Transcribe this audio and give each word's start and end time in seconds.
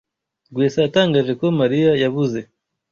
Rwesa 0.51 0.79
yatangaje 0.85 1.31
ko 1.39 1.45
Mariya 1.59 1.91
yabuze. 2.03 2.39